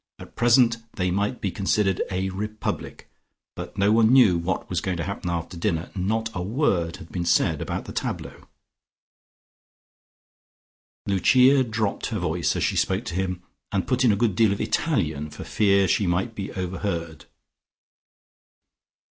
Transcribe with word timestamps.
At 0.17 0.35
present, 0.35 0.77
they 0.95 1.11
might 1.11 1.41
be 1.41 1.51
considered 1.51 2.01
a 2.09 2.29
republic, 2.31 3.07
but 3.55 3.77
no 3.77 3.91
one 3.91 4.11
knew 4.11 4.35
what 4.39 4.67
was 4.67 4.81
going 4.81 4.97
to 4.97 5.03
happen 5.03 5.29
after 5.29 5.55
dinner. 5.57 5.91
Not 5.93 6.31
a 6.33 6.41
word 6.41 6.95
had 6.95 7.11
been 7.11 7.23
said 7.23 7.61
about 7.61 7.85
the 7.85 7.91
tableaux. 7.93 8.47
Lucia 11.05 11.63
dropped 11.63 12.07
her 12.07 12.17
voice 12.17 12.55
as 12.55 12.63
she 12.63 12.75
spoke 12.75 13.05
to 13.05 13.13
him, 13.15 13.43
and 13.71 13.85
put 13.85 14.03
in 14.03 14.11
a 14.11 14.15
good 14.15 14.35
deal 14.35 14.51
of 14.51 14.59
Italian 14.59 15.29
for 15.29 15.43
fear 15.43 15.87
she 15.87 16.07
might 16.07 16.33
be 16.33 16.51
overheard. 16.53 17.25